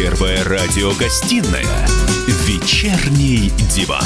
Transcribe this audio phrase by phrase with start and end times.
[0.00, 1.88] Первая радиогостинная
[2.46, 4.04] «Вечерний диван».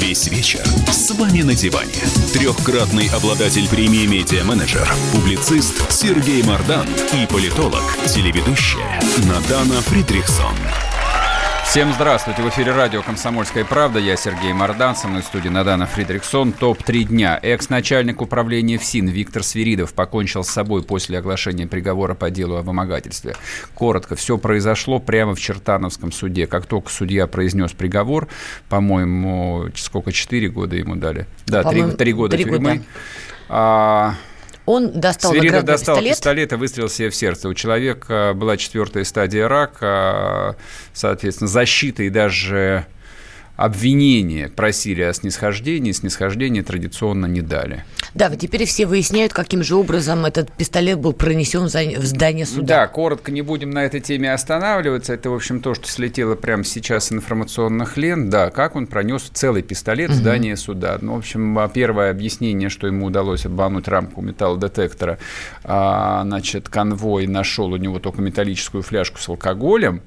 [0.00, 1.92] Весь вечер с вами на диване.
[2.32, 10.56] Трехкратный обладатель премии «Медиа-менеджер», публицист Сергей Мардан и политолог, телеведущая Надана Фридрихсон.
[11.68, 12.40] Всем здравствуйте.
[12.40, 13.98] В эфире радио «Комсомольская правда».
[13.98, 14.96] Я Сергей Мордан.
[14.96, 16.52] Со мной в студии Надана Фридриксон.
[16.52, 17.38] Топ-3 дня.
[17.42, 23.36] Экс-начальник управления ФСИН Виктор Свиридов покончил с собой после оглашения приговора по делу о вымогательстве.
[23.74, 26.46] Коротко, все произошло прямо в Чертановском суде.
[26.46, 28.28] Как только судья произнес приговор,
[28.70, 31.26] по-моему, сколько, 4 года ему дали?
[31.44, 32.58] Да, 3, 3 года 3 тюрьмы.
[32.58, 32.82] Года.
[33.50, 34.14] А,
[34.68, 36.16] он достал Свиридов достал пистолет.
[36.16, 37.48] пистолет и выстрелил себе в сердце.
[37.48, 40.56] У человека была четвертая стадия рака,
[40.92, 42.86] соответственно, защита и даже
[43.58, 47.84] обвинения просили о снисхождении, снисхождение традиционно не дали.
[48.14, 52.66] Да, вот теперь все выясняют, каким же образом этот пистолет был пронесен в здание суда.
[52.66, 55.12] Да, коротко не будем на этой теме останавливаться.
[55.12, 58.30] Это, в общем, то, что слетело прямо сейчас информационных лент.
[58.30, 60.60] Да, как он пронес целый пистолет в здание угу.
[60.60, 60.96] суда.
[61.00, 65.18] Ну, в общем, а, первое объяснение, что ему удалось обмануть рамку металлодетектора,
[65.64, 70.00] а, значит, конвой нашел у него только металлическую фляжку с алкоголем.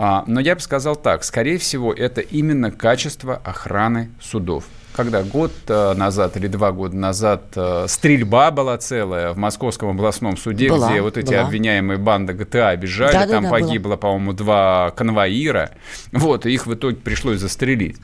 [0.00, 5.52] А, но я бы сказал так, скорее всего, это именно качество охраны судов когда год
[5.68, 10.90] э, назад или два года назад э, стрельба была целая в Московском областном суде, была,
[10.90, 11.42] где вот эти была.
[11.42, 15.70] обвиняемые банды ГТА бежали, да, там да, да, погибло, по-моему, два конвоира,
[16.10, 17.96] вот, и их в итоге пришлось застрелить.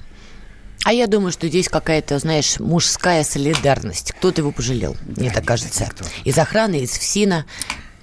[0.85, 4.13] А я думаю, что здесь какая-то, знаешь, мужская солидарность.
[4.13, 5.91] Кто-то его пожалел, да, мне так кажется.
[6.23, 7.45] Из охраны, из ФСИНа.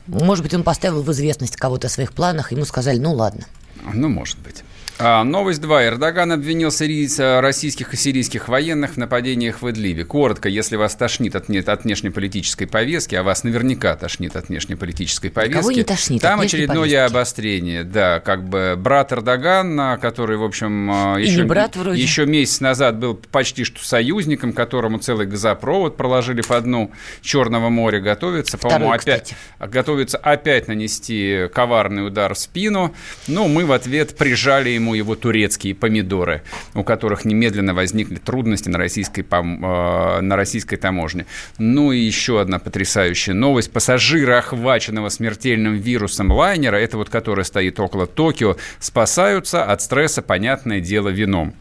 [0.08, 3.46] Может быть, он поставил в известность кого-то о своих планах, ему сказали, ну ладно.
[3.94, 4.64] Ну, может быть.
[5.04, 5.88] А, новость 2.
[5.88, 10.06] Эрдоган обвинил сирийца, российских и сирийских военных в нападениях в Идлибе.
[10.06, 15.60] Коротко, если вас тошнит от, от внешнеполитической повестки, а вас наверняка тошнит от внешнеполитической повестки,
[15.60, 17.12] Кого не тошнит там очередное повестки?
[17.12, 17.84] обострение.
[17.84, 22.00] Да, как бы брат Эрдогана, который, в общем, а, еще, брат вроде.
[22.00, 26.92] еще месяц назад был почти что союзником, которому целый газопровод проложили по дну
[27.24, 32.94] Черного моря, готовится, по-моему, опять, готовится опять нанести коварный удар в спину.
[33.28, 36.42] Ну, мы в ответ прижали ему ему его турецкие помидоры,
[36.74, 41.26] у которых немедленно возникли трудности на российской, э, на российской таможне.
[41.58, 43.72] Ну и еще одна потрясающая новость.
[43.72, 50.80] Пассажиры, охваченного смертельным вирусом лайнера, это вот который стоит около Токио, спасаются от стресса, понятное
[50.80, 51.54] дело, вином.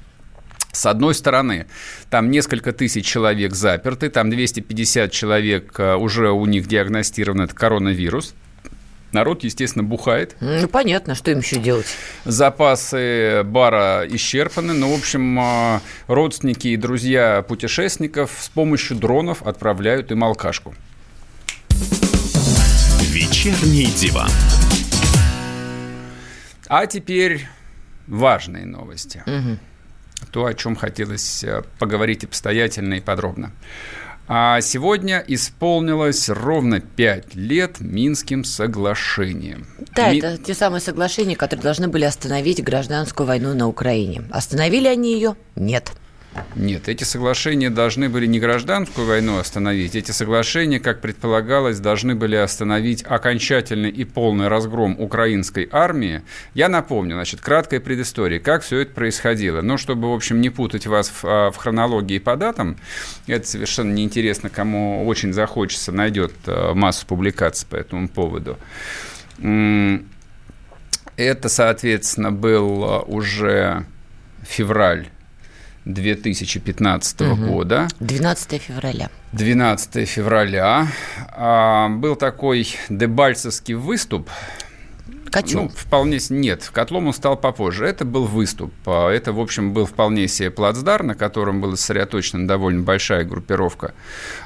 [0.73, 1.67] С одной стороны,
[2.11, 8.35] там несколько тысяч человек заперты, там 250 человек э, уже у них диагностирован этот коронавирус.
[9.13, 10.37] Народ, естественно, бухает.
[10.41, 11.87] Ну, понятно, что им еще делать.
[12.25, 14.73] Запасы бара исчерпаны.
[14.73, 20.75] Ну, в общем, а, родственники и друзья путешественников с помощью дронов отправляют им алкашку.
[23.11, 24.31] Вечерний диван.
[26.69, 27.49] А теперь
[28.07, 29.25] важные новости.
[29.27, 30.31] Угу.
[30.31, 33.51] То, о чем хотелось э, поговорить обстоятельно и подробно.
[34.33, 39.67] А сегодня исполнилось ровно пять лет Минским соглашением.
[39.97, 40.19] Да, Ми...
[40.19, 44.23] это те самые соглашения, которые должны были остановить гражданскую войну на Украине.
[44.31, 45.35] Остановили они ее?
[45.57, 45.91] Нет.
[46.55, 52.37] Нет, эти соглашения должны были не гражданскую войну остановить, эти соглашения, как предполагалось, должны были
[52.37, 56.23] остановить окончательный и полный разгром украинской армии.
[56.55, 59.61] Я напомню, значит, краткая предыстория, как все это происходило.
[59.61, 62.77] Но чтобы, в общем, не путать вас в, а, в хронологии по датам,
[63.27, 68.57] это совершенно неинтересно, кому очень захочется, найдет а, массу публикаций по этому поводу.
[71.17, 73.85] Это, соответственно, был а, уже
[74.43, 75.09] февраль
[75.85, 77.47] 2015 угу.
[77.47, 77.89] года.
[78.01, 79.11] 12 февраля.
[79.33, 80.89] 12 февраля.
[81.33, 84.29] А, был такой дебальцевский выступ.
[85.31, 85.63] Котел.
[85.63, 87.87] Ну, вполне нет, котлом он стал попозже.
[87.87, 88.73] Это был выступ.
[88.85, 93.95] А, это, в общем, был вполне себе плацдар, на котором была сосредоточена довольно большая группировка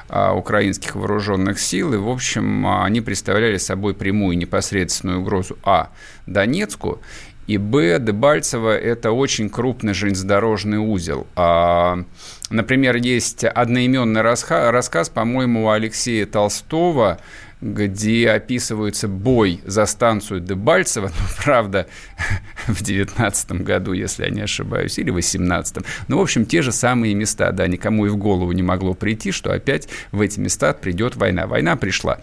[0.09, 1.93] а, украинских вооруженных сил.
[1.93, 5.89] И, в общем, а, они представляли собой прямую непосредственную угрозу А.
[6.27, 7.01] Донецку
[7.47, 7.99] и Б.
[7.99, 11.27] Дебальцево– это очень крупный железнодорожный узел.
[11.35, 12.03] А,
[12.49, 17.19] например, есть одноименный рассказ, рассказ по-моему, у Алексея Толстого,
[17.61, 21.87] где описывается бой за станцию Дебальцево, ну, правда,
[22.67, 25.77] в 19 году, если я не ошибаюсь, или в 18
[26.07, 29.31] Ну, в общем, те же самые места, да, никому и в голову не могло прийти,
[29.31, 31.47] что опять в эти места придет война.
[31.47, 32.19] Война пришла.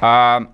[0.00, 0.48] А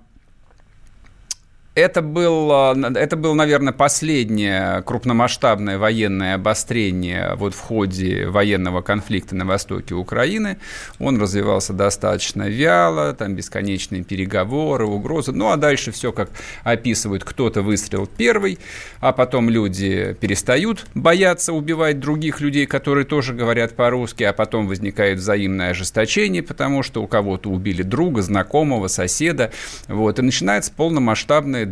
[1.76, 9.44] Это был, это был, наверное, последнее крупномасштабное военное обострение вот в ходе военного конфликта на
[9.44, 10.56] востоке Украины.
[10.98, 15.32] Он развивался достаточно вяло, там бесконечные переговоры, угрозы.
[15.32, 16.30] Ну, а дальше все, как
[16.64, 18.58] описывают, кто-то выстрелил первый,
[19.00, 25.18] а потом люди перестают бояться убивать других людей, которые тоже говорят по-русски, а потом возникает
[25.18, 29.52] взаимное ожесточение, потому что у кого-то убили друга, знакомого, соседа.
[29.88, 30.72] Вот, и начинается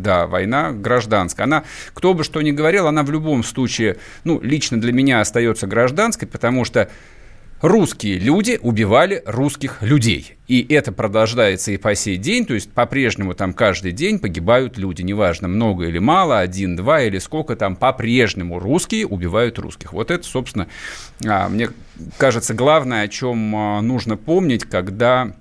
[0.01, 1.45] да, война гражданская.
[1.45, 1.63] Она,
[1.93, 6.27] кто бы что ни говорил, она в любом случае, ну, лично для меня остается гражданской,
[6.27, 6.89] потому что
[7.61, 10.35] русские люди убивали русских людей.
[10.47, 15.01] И это продолжается и по сей день, то есть по-прежнему там каждый день погибают люди,
[15.01, 19.93] неважно, много или мало, один, два или сколько там, по-прежнему русские убивают русских.
[19.93, 20.67] Вот это, собственно,
[21.25, 21.69] а, мне
[22.17, 25.33] кажется, главное, о чем а, нужно помнить, когда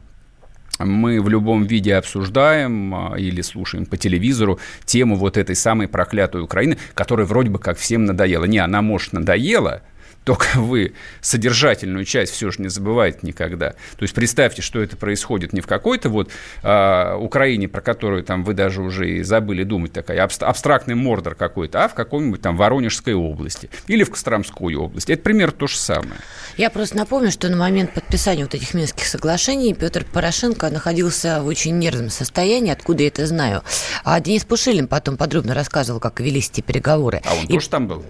[0.78, 6.42] мы в любом виде обсуждаем а, или слушаем по телевизору тему вот этой самой проклятой
[6.42, 8.44] Украины, которая вроде бы как всем надоела.
[8.44, 9.82] Не, она, может, надоела,
[10.24, 13.70] только вы содержательную часть все же не забывайте никогда.
[13.70, 16.30] То есть представьте, что это происходит не в какой-то вот
[16.62, 21.84] э, Украине, про которую там вы даже уже и забыли думать, такая абстрактный мордор какой-то,
[21.84, 25.12] а в какой-нибудь там Воронежской области или в Костромской области.
[25.12, 26.16] Это пример то же самое.
[26.56, 31.46] Я просто напомню, что на момент подписания вот этих Минских соглашений Петр Порошенко находился в
[31.46, 33.62] очень нервном состоянии, откуда я это знаю.
[34.04, 37.22] А Денис Пушилин потом подробно рассказывал, как велись эти переговоры.
[37.24, 37.52] А он и...
[37.52, 38.04] тоже там был?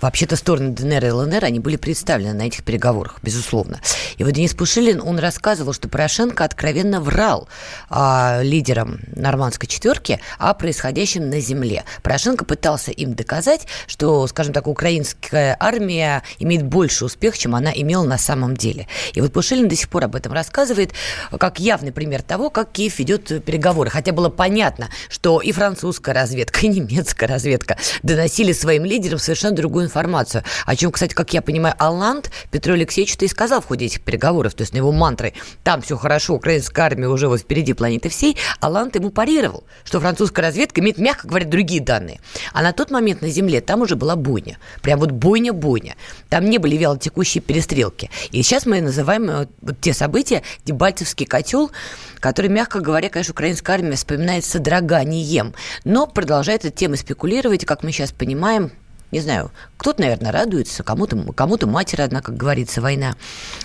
[0.00, 3.80] Вообще-то стороны ДНР и ЛНР ЛНР, они были представлены на этих переговорах, безусловно.
[4.18, 7.48] И вот Денис Пушилин, он рассказывал, что Порошенко откровенно врал
[7.88, 11.84] а, лидерам нормандской четверки о происходящем на земле.
[12.02, 18.04] Порошенко пытался им доказать, что, скажем так, украинская армия имеет больше успех, чем она имела
[18.04, 18.86] на самом деле.
[19.14, 20.92] И вот Пушилин до сих пор об этом рассказывает,
[21.38, 23.90] как явный пример того, как Киев ведет переговоры.
[23.90, 29.86] Хотя было понятно, что и французская разведка, и немецкая разведка доносили своим лидерам совершенно другую
[29.86, 34.00] информацию, о чем, кстати, как я понимаю, Алланд Петру Алексеевичу-то и сказал в ходе этих
[34.00, 38.08] переговоров, то есть на его мантры, там все хорошо, украинская армия уже вот впереди планеты
[38.08, 42.20] всей, Алланд ему парировал, что французская разведка имеет, мягко говоря, другие данные.
[42.54, 44.56] А на тот момент на земле там уже была бойня.
[44.80, 45.96] Прям вот бойня-бойня.
[46.30, 48.08] Там не были вялотекущие перестрелки.
[48.30, 51.70] И сейчас мы называем э, вот те события, Дебальцевский котел,
[52.18, 55.52] который, мягко говоря, конечно, украинская армия вспоминает с содроганием,
[55.84, 58.72] но продолжает эту тему спекулировать, и, как мы сейчас понимаем,
[59.10, 63.16] не знаю, кто-то, наверное, радуется, кому-то кому мать родна, как говорится, война.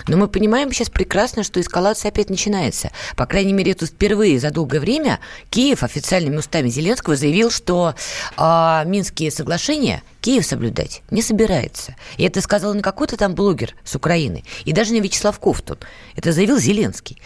[0.08, 2.90] Но мы понимаем сейчас прекрасно, что эскалация опять начинается.
[3.16, 5.20] По крайней мере, тут впервые за долгое время
[5.50, 7.94] Киев официальными устами Зеленского заявил, что
[8.36, 11.94] э, Минские соглашения Киев соблюдать не собирается.
[12.16, 15.78] И это сказал не какой-то там блогер с Украины, и даже не Вячеслав Ковтун.
[16.16, 17.20] Это заявил Зеленский.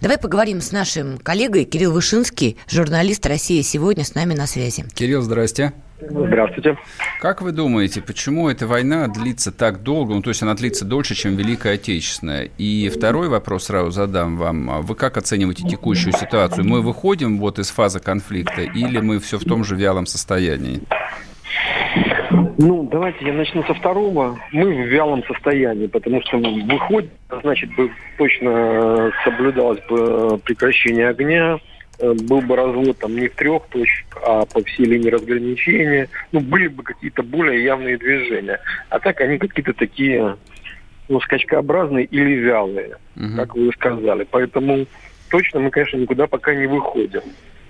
[0.00, 4.84] Давай поговорим с нашим коллегой Кирилл Вышинский, журналист России сегодня с нами на связи.
[4.94, 5.72] Кирилл, здрасте.
[6.00, 6.76] Здравствуйте.
[7.20, 10.14] Как вы думаете, почему эта война длится так долго?
[10.14, 12.50] Ну, то есть она длится дольше, чем Великая Отечественная.
[12.58, 14.82] И второй вопрос сразу задам вам.
[14.82, 16.66] Вы как оцениваете текущую ситуацию?
[16.66, 20.80] Мы выходим вот из фазы конфликта или мы все в том же вялом состоянии?
[22.58, 24.38] Ну, давайте я начну со второго.
[24.52, 27.10] Мы в вялом состоянии, потому что выходит,
[27.42, 31.69] значит, бы точно соблюдалось бы прекращение огня, Э,
[32.00, 36.68] был бы развод там не в трех точках, а по всей линии разграничения, ну, были
[36.68, 38.60] бы какие-то более явные движения.
[38.88, 40.36] А так они какие-то такие,
[41.08, 43.36] ну, скачкообразные или вялые, угу.
[43.36, 44.26] как вы сказали.
[44.30, 44.86] Поэтому
[45.30, 47.22] точно мы, конечно, никуда пока не выходим.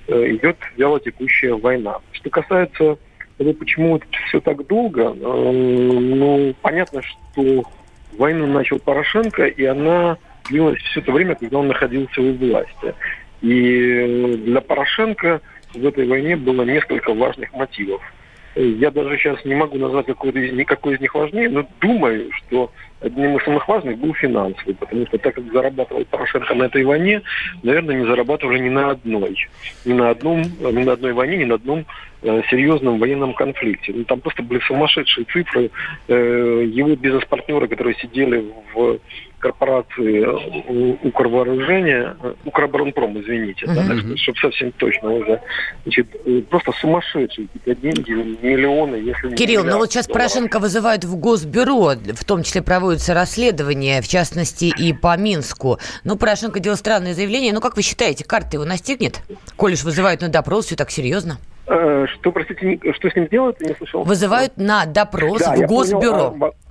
[0.08, 1.98] Э, идет вяло текущая война.
[2.12, 2.98] Что касается
[3.38, 7.64] того, почему это все так долго, э, ну, понятно, что
[8.18, 12.94] войну начал Порошенко, и она длилась все это время, когда он находился у власти.
[13.42, 15.40] И для Порошенко
[15.74, 18.02] в этой войне было несколько важных мотивов.
[18.56, 22.72] Я даже сейчас не могу назвать какой из, никакой из них важнее, но думаю, что
[23.00, 27.22] одним из самых важных был финансовый, потому что так как зарабатывал Порошенко на этой войне,
[27.62, 29.36] наверное, не зарабатывали ни на одной,
[29.84, 31.86] ни на одном, ни на одной войне, ни на одном
[32.22, 33.92] э, серьезном военном конфликте.
[33.94, 35.70] Ну, там просто были сумасшедшие цифры.
[36.08, 38.44] Э, его бизнес-партнеры, которые сидели
[38.74, 38.98] в
[39.40, 40.26] корпорации
[41.06, 43.74] Укрвооружения, Укроборонпром, извините, uh-huh.
[43.74, 45.40] да, так, чтобы совсем точно уже,
[45.84, 46.06] значит,
[46.48, 50.30] просто сумасшедшие какие-то деньги, миллионы, если Кирилл, ну вот сейчас долларов.
[50.30, 55.78] Порошенко вызывают в Госбюро, в том числе проводятся расследования, в частности и по Минску.
[56.04, 59.20] Ну, Порошенко делал странное заявление, ну как вы считаете, карта его настигнет?
[59.56, 61.38] Коль уж вызывают на допрос, все так серьезно.
[61.66, 63.56] Э, что, простите, что с ним делают?
[63.60, 64.02] Я не слышал.
[64.02, 66.30] Вызывают на допрос да, в Госбюро.
[66.30, 66.69] Понял, а,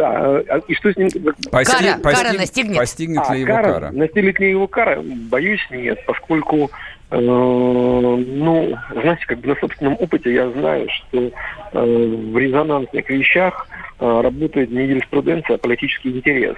[0.00, 1.10] да, а, и что с ним...
[1.50, 2.76] Постиг, кара, постиг, кара настигнет?
[2.78, 3.90] Постигнет а, ли его кара?
[3.92, 5.02] Настигнет ли его кара?
[5.02, 6.70] Боюсь, нет, поскольку
[7.10, 11.32] ну, знаете, как бы на собственном опыте я знаю, что
[11.72, 13.66] в резонансных вещах
[13.98, 16.54] работает не юриспруденция, а политический интерес.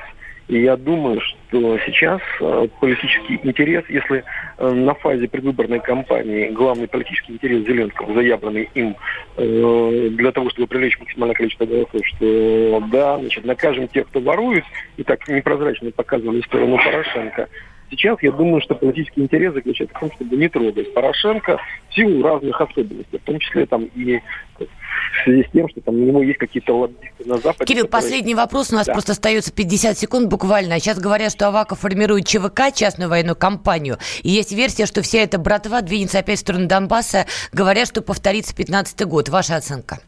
[0.49, 4.25] И я думаю, что сейчас э, политический интерес, если
[4.59, 8.97] э, на фазе предвыборной кампании главный политический интерес Зеленского, заявленный им
[9.37, 14.65] э, для того, чтобы привлечь максимальное количество голосов, что да, значит, накажем тех, кто ворует,
[14.97, 17.49] и так непрозрачно показывали сторону Порошенко,
[17.93, 21.59] Сейчас я думаю, что политический интерес заключается в том, чтобы не трогать Порошенко
[21.91, 24.19] в силу разных особенностей, в том числе там и
[24.59, 27.67] в связи с тем, что там у него есть какие-то лоббисты на Западе.
[27.67, 27.91] Кирилл, которые...
[27.91, 28.73] последний вопрос.
[28.73, 28.95] У нас да.
[28.95, 30.81] просто остается 50 секунд буквально.
[30.81, 33.99] Сейчас говорят, что Аваков формирует ЧВК, частную военную компанию.
[34.23, 37.27] И есть версия, что вся эта братва двинется опять в сторону Донбасса.
[37.53, 39.29] Говорят, что повторится 15 год.
[39.29, 40.01] Ваша оценка?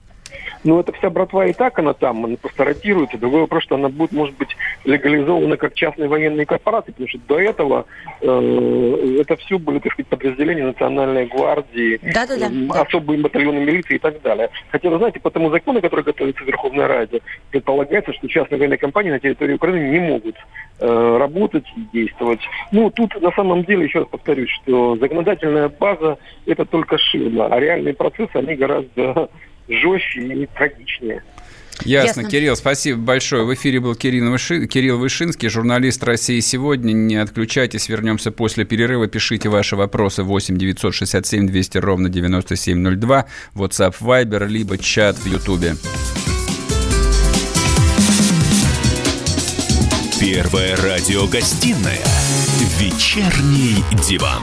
[0.64, 3.19] Ну, это вся братва и так, она там, она просто ротируется.
[3.19, 7.38] Другой вопрос, что она будет, может быть, легализована как частные военные корпорации, потому что до
[7.38, 7.87] этого
[8.21, 12.81] э, это все были, так сказать, подразделения Национальной гвардии, да -да -да.
[12.81, 14.49] Особые батальоны милиции и так далее.
[14.71, 18.79] Хотя, вы знаете, по тому закону, который готовится в Верховной Раде, предполагается, что частные военные
[18.79, 20.37] компании на территории Украины не могут
[20.81, 22.41] э, работать и действовать.
[22.73, 27.61] Ну, тут на самом деле, еще раз повторюсь, что законодательная база– это только ширма, а
[27.61, 29.29] реальные процессы, они гораздо
[29.68, 31.23] жестче и трагичнее.
[31.83, 32.21] Ясно.
[32.21, 32.25] Ясно.
[32.30, 33.44] Кирилл, спасибо большое.
[33.44, 34.66] В эфире был Кирилл, Выши...
[34.66, 36.92] Кирилл Вышинский, журналист России сегодня.
[36.92, 39.06] Не отключайтесь, вернемся после перерыва.
[39.09, 45.75] Пишите ваши вопросы 8 967 200 ровно 9702, WhatsApp Viber, либо чат в Ютубе.
[50.21, 52.04] Первая радиогостинная
[52.78, 54.42] «Вечерний диван».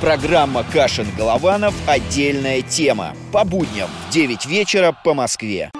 [0.00, 1.74] Программа «Кашин-Голованов.
[1.88, 3.16] Отдельная тема».
[3.32, 5.72] По будням в 9 вечера по Москве.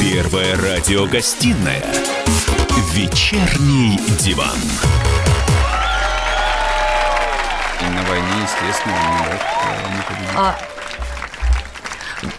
[0.00, 1.84] Первая радиогостинная
[2.92, 4.56] «Вечерний диван».
[7.80, 10.36] И на войне, естественно, не, не победить.
[10.36, 10.56] А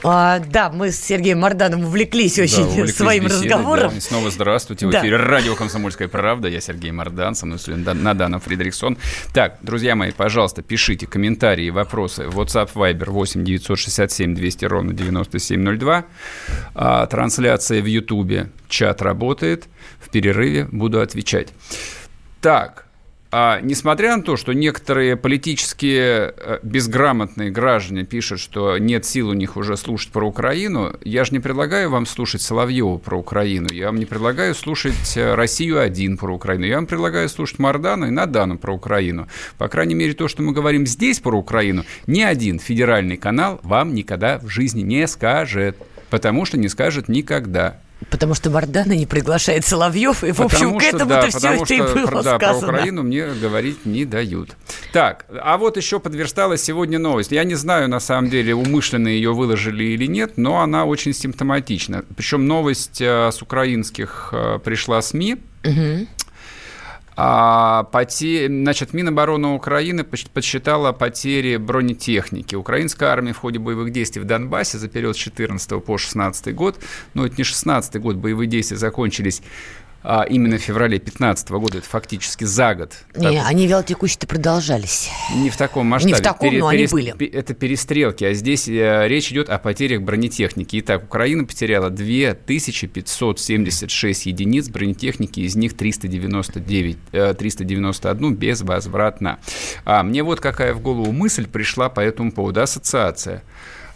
[0.04, 3.92] а, да, мы с Сергеем Морданом увлеклись очень да, увлеклись своим беседой, разговором.
[3.92, 3.98] Да.
[3.98, 4.88] И снова здравствуйте.
[4.88, 5.02] В да.
[5.02, 6.48] эфире радио «Комсомольская правда».
[6.48, 8.98] Я Сергей Мордан, со мной Надана Фредериксон.
[9.34, 12.24] Так, друзья мои, пожалуйста, пишите комментарии, вопросы.
[12.24, 16.06] WhatsApp, Viber 8 967 200 ровно 9702.
[16.76, 18.50] А, трансляция в Ютубе.
[18.68, 19.68] Чат работает.
[20.00, 21.50] В перерыве буду отвечать.
[22.42, 22.87] Так,
[23.32, 29.34] а несмотря на то, что некоторые политические э, безграмотные граждане пишут, что нет сил у
[29.34, 33.88] них уже слушать про Украину, я же не предлагаю вам слушать Соловьева про Украину, я
[33.88, 38.58] вам не предлагаю слушать э, «Россию-1» про Украину, я вам предлагаю слушать Мардана и Надану
[38.58, 39.28] про Украину.
[39.58, 43.94] По крайней мере, то, что мы говорим здесь про Украину, ни один федеральный канал вам
[43.94, 45.78] никогда в жизни не скажет,
[46.10, 47.80] потому что не скажет никогда.
[48.10, 51.82] Потому что Мардана не приглашает Соловьев, и, в общем, к этому-то да, все это и
[51.82, 52.68] было да, сказано.
[52.68, 54.52] про Украину мне говорить не дают.
[54.94, 57.32] Так, а вот еще подтверждалась сегодня новость.
[57.32, 62.06] Я не знаю, на самом деле, умышленно ее выложили или нет, но она очень симптоматична.
[62.16, 65.38] Причем новость э, с украинских э, пришла СМИ.
[65.64, 66.08] Угу.
[67.20, 68.46] А, поте...
[68.48, 72.54] Значит, Минобороны Украины подсчитала потери бронетехники.
[72.54, 76.80] Украинская армия в ходе боевых действий в Донбассе за период с 14 по 16 год,
[77.16, 79.42] но это не 16 год, боевые действия закончились
[80.10, 82.94] а, именно в феврале 2015 года, это фактически за год.
[83.14, 85.10] Не, так, они вялотекущие-то продолжались.
[85.36, 86.14] Не в таком масштабе.
[86.14, 87.34] Не в таком, Пере, но перес, они были.
[87.34, 90.80] Это перестрелки, а здесь э, речь идет о потерях бронетехники.
[90.80, 99.40] Итак, Украина потеряла 2576 единиц бронетехники, из них 399, э, 391 безвозвратно.
[99.84, 103.44] А, мне вот какая в голову мысль пришла по этому поводу, ассоциация.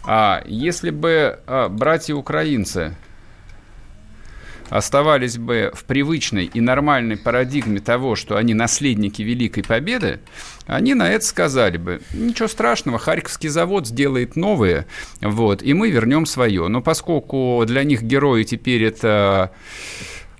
[0.04, 2.98] А, если бы а, братья-украинцы
[4.72, 10.20] оставались бы в привычной и нормальной парадигме того, что они наследники Великой Победы,
[10.66, 14.86] они на это сказали бы, ничего страшного, Харьковский завод сделает новые,
[15.20, 16.68] вот, и мы вернем свое.
[16.68, 19.52] Но поскольку для них герои теперь это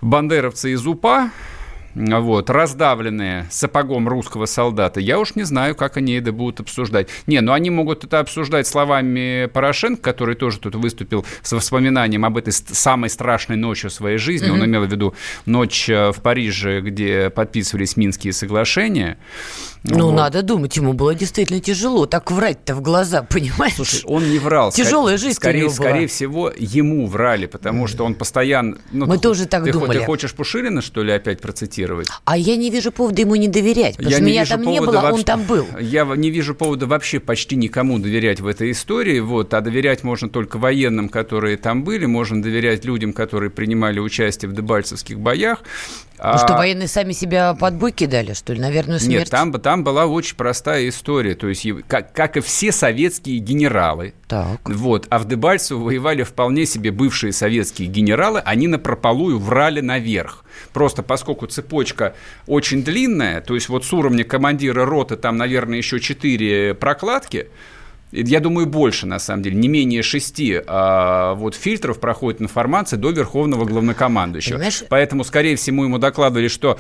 [0.01, 1.31] бандеровцы из УПА,
[1.95, 7.09] вот, раздавленные сапогом русского солдата, я уж не знаю, как они это будут обсуждать.
[7.27, 12.37] Не, ну они могут это обсуждать словами Порошенко, который тоже тут выступил с воспоминанием об
[12.37, 14.49] этой самой страшной ночью своей жизни.
[14.49, 14.53] Mm-hmm.
[14.53, 15.15] Он имел в виду
[15.47, 19.19] ночь э, в Париже, где подписывались Минские соглашения.
[19.85, 20.13] Ну, вот.
[20.13, 23.75] надо думать, ему было действительно тяжело так врать-то в глаза, понимаешь?
[23.75, 24.71] Слушай, он не врал.
[24.71, 25.89] Тяжелая жизнь скорее, у него была.
[25.89, 28.79] Скорее всего, ему врали, потому что он постоянно...
[28.93, 29.99] Ну, Мы ты, тоже так ты, думали.
[29.99, 32.09] Ты хочешь Пушилина, что ли, опять процитировать?
[32.25, 35.01] А я не вижу повода ему не доверять, потому я что меня там не было,
[35.01, 35.67] вообще, он там был.
[35.81, 40.29] Я не вижу повода вообще почти никому доверять в этой истории, вот, а доверять можно
[40.29, 45.63] только военным, которые там были, можно доверять людям, которые принимали участие в дебальцевских боях,
[46.23, 46.39] ну а...
[46.39, 49.25] что, военные сами себя под бой кидали, что ли, наверное, смерть?
[49.25, 51.35] Нет, там, там была очень простая история.
[51.35, 54.61] То есть, как, как и все советские генералы, так.
[54.65, 60.45] вот, а в Дебальцево воевали вполне себе бывшие советские генералы, они на прополую врали наверх.
[60.73, 62.15] Просто поскольку цепочка
[62.47, 67.49] очень длинная, то есть вот с уровня командира роты там, наверное, еще четыре прокладки,
[68.13, 73.11] я думаю, больше, на самом деле, не менее шести а, вот, фильтров проходит информация до
[73.11, 74.57] верховного главнокомандующего.
[74.57, 74.85] Понимаешь?
[74.91, 76.79] Поэтому, скорее всего, ему докладывали, что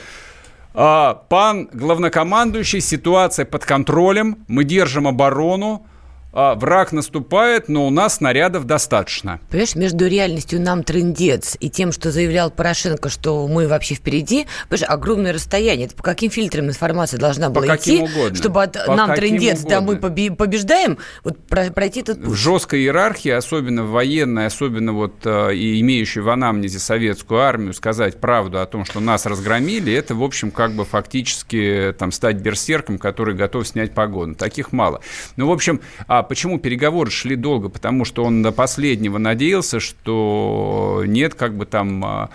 [0.72, 5.86] пан главнокомандующий, ситуация под контролем, мы держим оборону,
[6.32, 9.40] а, враг наступает, но у нас снарядов достаточно.
[9.50, 14.88] Понимаешь, между реальностью нам трендец и тем, что заявлял Порошенко, что мы вообще впереди, понимаешь,
[14.88, 15.86] огромное расстояние.
[15.86, 18.34] Это по каким фильтрам информация должна была по идти, угодно.
[18.34, 19.70] чтобы от по нам трендец, угодно.
[19.70, 19.96] да, мы
[20.34, 22.30] побеждаем, вот пройти этот путь.
[22.30, 27.74] В жесткой иерархии, особенно в военной, особенно вот э, и имеющей в анамнезе советскую армию,
[27.74, 32.36] сказать правду о том, что нас разгромили, это, в общем, как бы фактически там стать
[32.36, 34.34] берсерком, который готов снять погону.
[34.34, 35.02] Таких мало.
[35.36, 37.68] Ну, в общем, а почему переговоры шли долго?
[37.68, 42.30] Потому что он до последнего надеялся, что нет, как бы там а,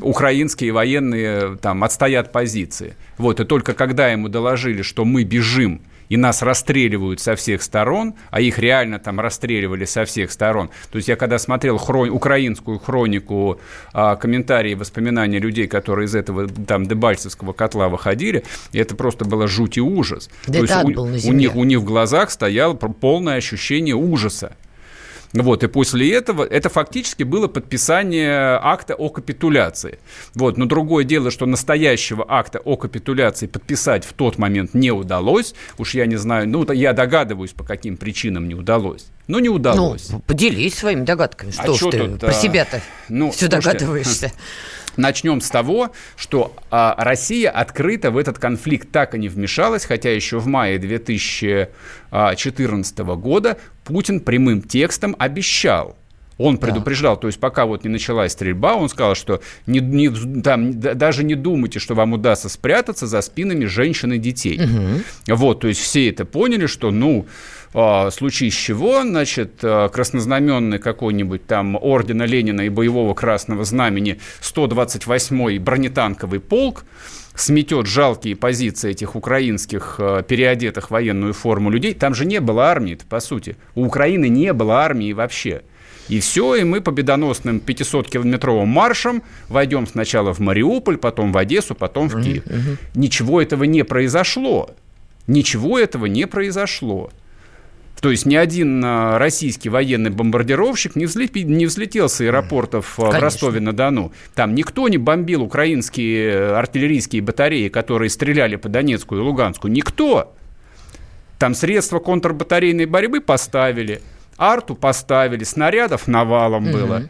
[0.00, 2.96] украинские военные там отстоят позиции.
[3.16, 8.14] Вот, и только когда ему доложили, что мы бежим, и нас расстреливают со всех сторон,
[8.30, 10.70] а их реально там расстреливали со всех сторон.
[10.90, 12.10] То есть я когда смотрел хрон...
[12.10, 13.60] украинскую хронику,
[13.92, 19.76] а, комментарии, воспоминания людей, которые из этого там Дебальцевского котла выходили, это просто было жуть
[19.76, 20.30] и ужас.
[20.46, 24.56] Да То есть у, у, них, у них в глазах стояло полное ощущение ужаса.
[25.32, 29.98] Вот, и после этого это фактически было подписание акта о капитуляции.
[30.34, 35.54] Вот, но другое дело, что настоящего акта о капитуляции подписать в тот момент не удалось.
[35.76, 39.06] Уж я не знаю, ну, я догадываюсь, по каким причинам не удалось.
[39.26, 40.08] Но не удалось.
[40.08, 41.50] Ну, поделись своими догадками.
[41.50, 42.32] Что а ж ты тут, про а...
[42.32, 44.32] себя-то ну, все слушайте, догадываешься?
[44.98, 50.12] Начнем с того, что а, Россия открыто в этот конфликт так и не вмешалась, хотя
[50.12, 55.96] еще в мае 2014 года Путин прямым текстом обещал
[56.38, 57.22] он предупреждал, да.
[57.22, 60.08] то есть пока вот не началась стрельба, он сказал, что не, не,
[60.40, 64.60] там, даже не думайте, что вам удастся спрятаться за спинами женщин и детей.
[64.60, 65.34] Угу.
[65.34, 67.26] Вот, то есть все это поняли, что, ну,
[67.72, 75.58] в случае чего, значит, а, краснознаменный какой-нибудь там ордена Ленина и боевого красного знамени 128-й
[75.58, 76.84] бронетанковый полк
[77.34, 81.94] сметет жалкие позиции этих украинских а, переодетых в военную форму людей.
[81.94, 83.56] Там же не было армии по сути.
[83.74, 85.62] У Украины не было армии вообще.
[86.08, 92.08] И все, и мы победоносным 500-километровым маршем войдем сначала в Мариуполь, потом в Одессу, потом
[92.08, 92.44] в Киев.
[92.94, 94.70] Ничего этого не произошло.
[95.26, 97.10] Ничего этого не произошло.
[98.00, 103.02] То есть ни один а, российский военный бомбардировщик не, взлепи, не взлетел с аэропортов а,
[103.02, 103.18] Конечно.
[103.18, 104.12] в Ростове-на-Дону.
[104.34, 109.68] Там никто не бомбил украинские э, артиллерийские батареи, которые стреляли по Донецку и Луганску.
[109.68, 110.34] Никто.
[111.38, 114.00] Там средства контрбатарейной борьбы поставили,
[114.36, 116.72] арту поставили, снарядов навалом угу.
[116.72, 117.08] было.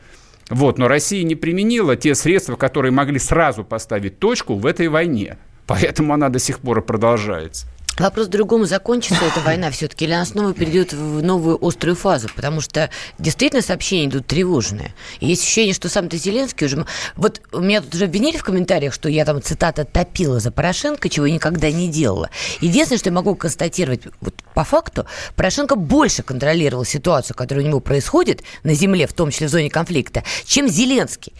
[0.48, 5.36] Вот, но Россия не применила те средства, которые могли сразу поставить точку в этой войне.
[5.66, 7.66] Поэтому она до сих пор и продолжается.
[7.98, 12.60] Вопрос другому, закончится эта война все-таки, или она снова перейдет в новую острую фазу, потому
[12.60, 14.94] что действительно сообщения идут тревожные.
[15.20, 16.86] И есть ощущение, что сам-то Зеленский уже...
[17.16, 21.26] Вот меня тут уже обвинили в комментариях, что я там, цитата, топила за Порошенко, чего
[21.26, 22.30] я никогда не делала.
[22.60, 25.06] Единственное, что я могу констатировать, вот по факту,
[25.36, 29.70] Порошенко больше контролировал ситуацию, которая у него происходит на земле, в том числе в зоне
[29.70, 31.32] конфликта, чем Зеленский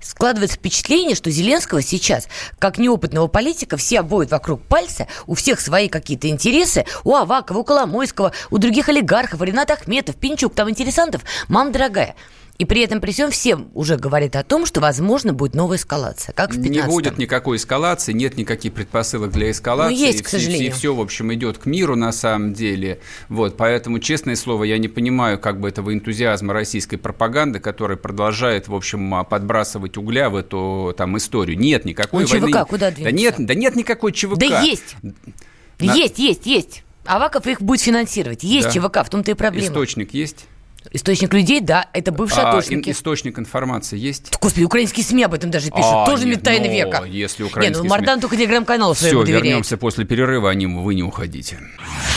[0.00, 2.28] складывается впечатление, что Зеленского сейчас,
[2.58, 7.64] как неопытного политика, все обоют вокруг пальца, у всех свои какие-то интересы, у Авакова, у
[7.64, 12.14] Коломойского, у других олигархов, Ренат Ахметов, Пинчук, там интересантов, мам дорогая.
[12.58, 16.32] И при этом, при всем, всем уже говорит о том, что, возможно, будет новая эскалация,
[16.32, 19.94] как в 15 Не будет никакой эскалации, нет никаких предпосылок для эскалации.
[19.94, 20.68] Ну, есть, к сожалению.
[20.68, 23.00] И все, в общем, идет к миру на самом деле.
[23.28, 28.68] Вот, поэтому, честное слово, я не понимаю как бы этого энтузиазма российской пропаганды, которая продолжает,
[28.68, 31.58] в общем, подбрасывать угля в эту там историю.
[31.58, 32.52] Нет никакой ну, войны.
[32.52, 33.04] ЧВК куда двинется?
[33.04, 34.38] Да нет, да нет никакой ЧВК.
[34.38, 34.96] Да есть.
[35.02, 35.92] На...
[35.94, 36.84] Есть, есть, есть.
[37.04, 38.42] Аваков их будет финансировать.
[38.42, 38.72] Есть да.
[38.72, 39.66] ЧВК, в том-то и проблема.
[39.66, 40.46] Источник есть?
[40.90, 42.90] Источник людей, да, это бывшие а, атошники.
[42.90, 44.32] источник информации есть?
[44.40, 45.84] Господи, украинские СМИ об этом даже пишут.
[45.84, 47.04] А, Тоже нет, тайны века.
[47.06, 48.20] Если украинские Нет, ну Мардан СМИ...
[48.22, 51.58] только телеграм-канал Все, вернемся после перерыва, они, вы не уходите.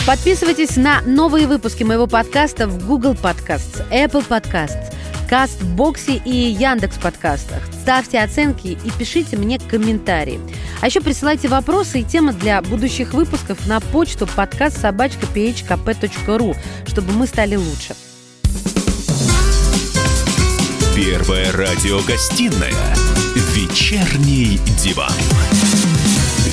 [0.05, 4.93] Подписывайтесь на новые выпуски моего подкаста в Google Podcasts, Apple Podcasts,
[5.29, 7.61] Кастбоксе и Яндекс подкастах.
[7.81, 10.39] Ставьте оценки и пишите мне комментарии.
[10.81, 15.27] А еще присылайте вопросы и темы для будущих выпусков на почту подкаст собачка
[16.87, 17.95] чтобы мы стали лучше.
[21.01, 22.93] Первая радиогостинная
[23.53, 25.13] «Вечерний диван».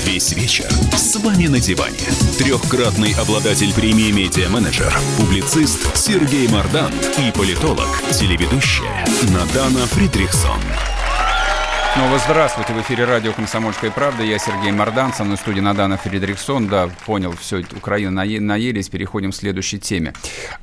[0.05, 1.99] Весь вечер с вами на диване.
[2.39, 10.61] Трехкратный обладатель премии «Медиа-менеджер», публицист Сергей Мардан и политолог, телеведущая Надана Фридрихсон.
[11.97, 12.75] Снова здравствуйте.
[12.75, 14.23] В эфире радио «Комсомольская правда».
[14.23, 16.69] Я Сергей Мордан, со мной в студии Надана Фредериксон.
[16.69, 18.91] Да, понял, все, Украина наелись.
[18.91, 20.13] Переходим к следующей теме.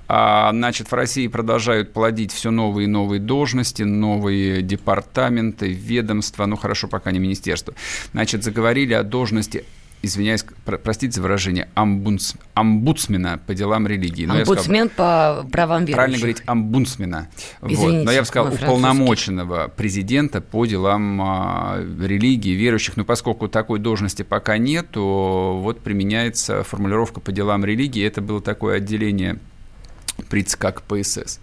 [0.08, 6.46] А, значит, в России продолжают плодить все новые и новые должности, новые департаменты, ведомства.
[6.46, 7.74] Ну, хорошо, пока не министерство.
[8.12, 9.66] Значит, заговорили о должности
[10.04, 14.26] извиняюсь, про, простите за выражение, амбудс, амбудсмена по делам религии.
[14.26, 15.96] Но Омбудсмен сказал, по правам верующих.
[15.96, 17.30] Правильно говорить амбудсмена.
[17.62, 18.06] Извините, вот.
[18.06, 22.98] Но я бы сказал, уполномоченного президента по делам а, религии, верующих.
[22.98, 28.06] Но поскольку такой должности пока нет, то вот применяется формулировка по делам религии.
[28.06, 29.40] Это было такое отделение
[30.30, 31.40] ПРИЦ как ПСС.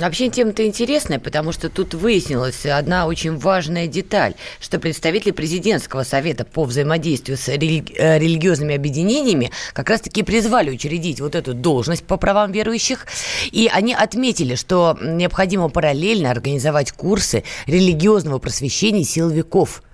[0.00, 6.44] Вообще тема-то интересная, потому что тут выяснилась одна очень важная деталь, что представители президентского совета
[6.44, 12.16] по взаимодействию с религи- э, религиозными объединениями как раз-таки призвали учредить вот эту должность по
[12.16, 13.06] правам верующих,
[13.50, 19.82] и они отметили, что необходимо параллельно организовать курсы религиозного просвещения силовиков–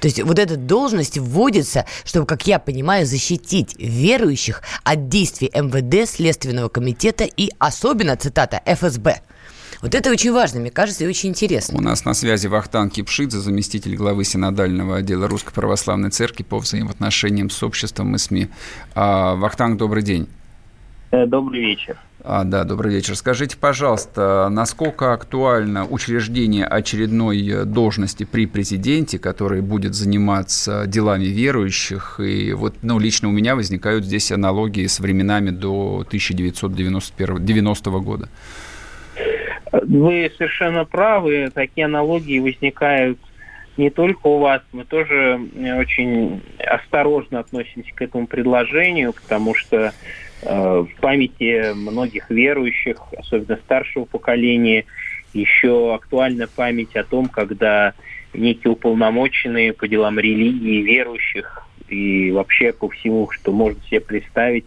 [0.00, 6.08] то есть вот эта должность вводится, чтобы, как я понимаю, защитить верующих от действий МВД,
[6.08, 9.22] Следственного комитета и особенно, цитата, ФСБ.
[9.82, 11.78] Вот это очень важно, мне кажется, и очень интересно.
[11.78, 17.50] У нас на связи Вахтанг Кипшидзе, заместитель главы синодального отдела Русской Православной Церкви по взаимоотношениям
[17.50, 18.48] с обществом и СМИ.
[18.94, 20.28] А, Вахтанг, добрый день.
[21.10, 21.98] Э, добрый вечер.
[22.28, 23.14] А, да, добрый вечер.
[23.14, 32.18] Скажите, пожалуйста, насколько актуально учреждение очередной должности при президенте, который будет заниматься делами верующих?
[32.18, 38.28] И вот, ну, лично у меня возникают здесь аналогии с временами до 1990 года.
[39.82, 43.18] Вы совершенно правы, такие аналогии возникают
[43.76, 49.92] не только у вас, мы тоже э, очень осторожно относимся к этому предложению, потому что
[50.42, 54.84] э, в памяти многих верующих, особенно старшего поколения,
[55.34, 57.92] еще актуальна память о том, когда
[58.32, 64.64] некие уполномоченные по делам религии, верующих и вообще по всему, что можно себе представить,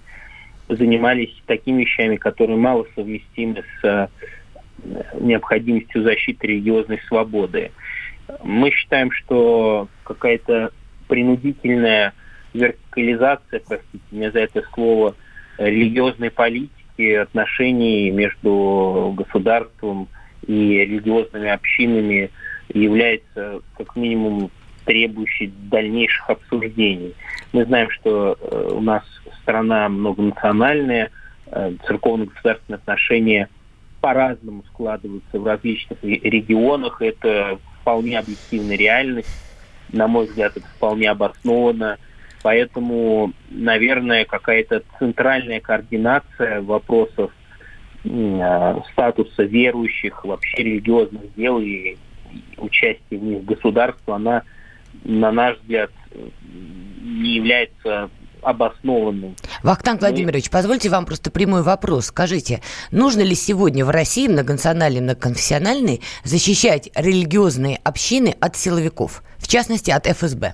[0.67, 4.10] занимались такими вещами, которые мало совместимы с
[5.20, 7.72] необходимостью защиты религиозной свободы.
[8.44, 10.72] Мы считаем, что какая-то
[11.08, 12.13] принудительная
[12.54, 15.15] вертикализация, простите меня за это слово,
[15.58, 20.08] религиозной политики, отношений между государством
[20.46, 22.30] и религиозными общинами
[22.74, 24.52] является как минимум
[24.86, 27.13] требующей дальнейших обсуждений.
[27.54, 29.04] Мы знаем, что э, у нас
[29.42, 31.12] страна многонациональная,
[31.48, 33.50] э, церковно-государственные отношения–
[34.02, 37.02] по-разному складываются в различных регионах.
[37.02, 39.30] Это вполне объективная реальность.
[39.92, 41.98] На мой взгляд, это вполне обоснованно.
[42.42, 47.32] Поэтому, наверное, какая-то центральная координация вопросов
[48.06, 51.98] э, статуса верующих, вообще религиозных дел и
[52.58, 54.44] участия в них государства, она,
[55.04, 55.92] на наш взгляд,
[57.02, 58.10] не является
[58.41, 59.36] обоснованным.
[59.63, 62.08] Вахтанг Владимирович, позвольте вам просто прямой вопрос.
[62.08, 69.91] Скажите, нужно ли сегодня в России многонациональной, многоконфессиональной защищать религиозные общины от силовиков, в частности
[69.91, 70.54] от ФСБ?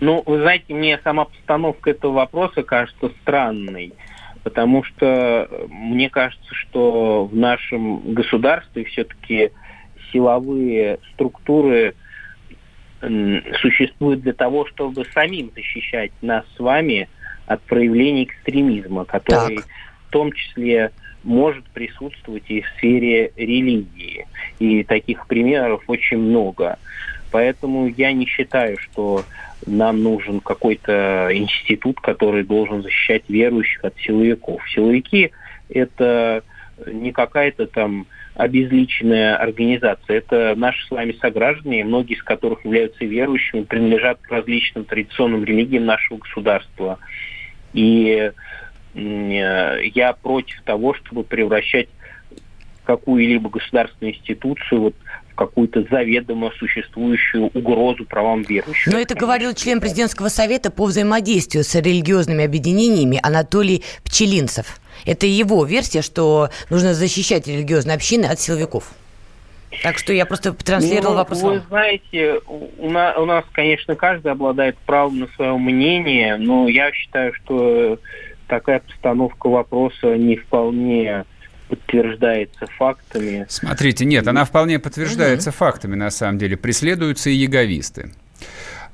[0.00, 3.94] Ну, вы знаете, мне сама постановка этого вопроса кажется странной,
[4.42, 9.52] потому что мне кажется, что в нашем государстве все-таки
[10.12, 11.94] силовые структуры–
[13.60, 17.08] существует для того, чтобы самим защищать нас с вами
[17.46, 19.66] от проявлений экстремизма, который так.
[20.08, 20.90] в том числе
[21.22, 24.26] может присутствовать и в сфере религии.
[24.58, 26.78] И таких примеров очень много.
[27.32, 29.24] Поэтому я не считаю, что
[29.66, 34.62] нам нужен какой-то институт, который должен защищать верующих от силовиков.
[34.70, 35.32] Силовики–
[35.68, 36.42] это
[36.86, 40.18] не какая-то там обезличенная организация.
[40.18, 45.86] Это наши с вами сограждане, многие из которых являются верующими, принадлежат к различным традиционным религиям
[45.86, 46.98] нашего государства.
[47.72, 48.30] И
[48.94, 51.88] я против того, чтобы превращать
[52.84, 54.94] какую-либо государственную институцию вот
[55.32, 58.92] в какую-то заведомо существующую угрозу правам верующих.
[58.92, 64.78] Но это говорил член президентского совета по взаимодействию с религиозными объединениями Анатолий Пчелинцев.
[65.04, 68.92] Это его версия, что нужно защищать религиозные общины от силовиков.
[69.82, 71.42] Так что я просто транслировал ну, вопрос.
[71.42, 71.62] Вы вам.
[71.68, 72.40] знаете,
[72.78, 77.98] у нас, у нас, конечно, каждый обладает правом на свое мнение, но я считаю, что
[78.46, 81.24] такая постановка вопроса не вполне
[81.68, 83.44] подтверждается фактами.
[83.48, 85.56] Смотрите, нет, она вполне подтверждается угу.
[85.56, 86.56] фактами, на самом деле.
[86.56, 88.12] Преследуются и яговисты,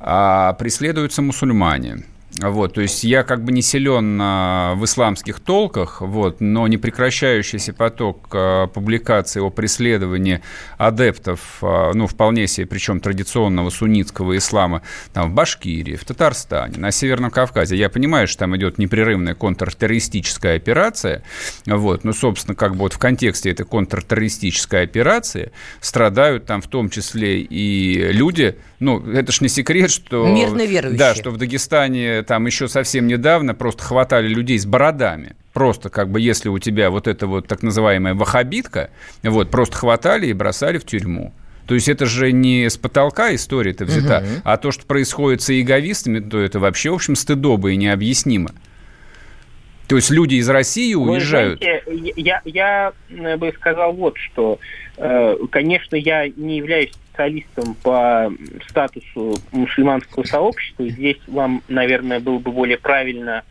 [0.00, 2.04] а преследуются мусульмане,
[2.50, 8.28] вот, то есть я как бы не силен в исламских толках, вот, но непрекращающийся поток
[8.32, 10.42] а, публикаций о преследовании
[10.78, 16.90] адептов, а, ну, вполне себе, причем традиционного суннитского ислама, там, в Башкирии, в Татарстане, на
[16.90, 17.76] Северном Кавказе.
[17.76, 21.22] Я понимаю, что там идет непрерывная контртеррористическая операция,
[21.66, 26.90] вот, но, собственно, как бы вот в контексте этой контртеррористической операции страдают там в том
[26.90, 30.26] числе и люди, ну, это ж не секрет, что...
[30.26, 30.98] Мирно верующие.
[30.98, 35.36] Да, что в Дагестане там еще совсем недавно просто хватали людей с бородами.
[35.52, 38.88] Просто как бы если у тебя вот эта вот так называемая вахабитка,
[39.22, 41.34] вот, просто хватали и бросали в тюрьму.
[41.66, 44.40] То есть это же не с потолка история-то взята, угу.
[44.44, 48.52] а то, что происходит с иеговистами, то это вообще, в общем, стыдобо и необъяснимо.
[49.88, 51.60] То есть люди из России уезжают.
[51.60, 52.92] Вы знаете, я, я
[53.36, 54.58] бы сказал вот что.
[54.96, 58.32] Э, конечно, я не являюсь специалистом по
[58.68, 60.88] статусу мусульманского сообщества.
[60.88, 63.44] Здесь вам, наверное, было бы более правильно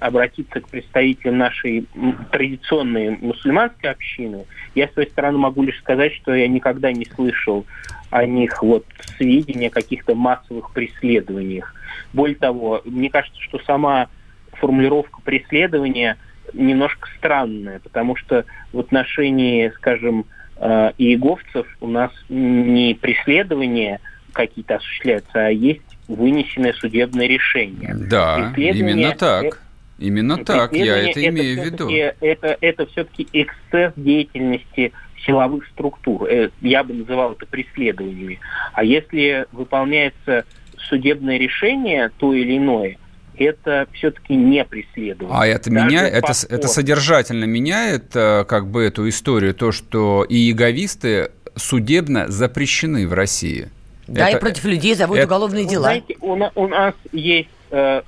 [0.00, 1.86] обратиться к представителям нашей
[2.30, 4.44] традиционной мусульманской общины.
[4.74, 7.64] Я, с своей стороны, могу лишь сказать, что я никогда не слышал
[8.10, 8.84] о них вот
[9.16, 11.74] сведения о каких-то массовых преследованиях.
[12.12, 14.08] Более того, мне кажется, что сама
[14.52, 16.16] формулировка преследования
[16.52, 24.00] немножко странная, потому что в отношении, скажем, э, иеговцев у нас не преследование
[24.32, 27.94] какие-то осуществляются, а есть вынесенное судебное решение.
[27.94, 29.60] Да, именно так.
[29.98, 31.88] Именно так, я это, это имею в виду.
[31.88, 34.92] Это, это все-таки эксцесс деятельности
[35.24, 36.26] силовых структур.
[36.28, 38.40] Э, я бы называл это преследованиями.
[38.72, 40.44] А если выполняется
[40.88, 42.98] судебное решение, то или иное,
[43.38, 45.36] это все-таки не преследование.
[45.36, 50.36] А это меняет, это, это содержательно меняет э, как бы эту историю, то, что и
[50.36, 53.68] яговисты судебно запрещены в России.
[54.06, 55.84] Да, это, и против людей зовут это, уголовные дела.
[55.84, 58.02] Знаете, у, у нас есть э,